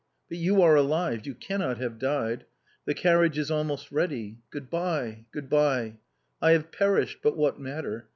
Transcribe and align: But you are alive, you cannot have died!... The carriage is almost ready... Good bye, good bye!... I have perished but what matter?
But 0.29 0.39
you 0.39 0.63
are 0.63 0.73
alive, 0.75 1.27
you 1.27 1.35
cannot 1.35 1.77
have 1.77 1.99
died!... 1.99 2.45
The 2.85 2.95
carriage 2.95 3.37
is 3.37 3.51
almost 3.51 3.91
ready... 3.91 4.39
Good 4.49 4.67
bye, 4.67 5.25
good 5.31 5.47
bye!... 5.47 5.97
I 6.41 6.53
have 6.53 6.71
perished 6.71 7.19
but 7.21 7.37
what 7.37 7.59
matter? 7.59 8.07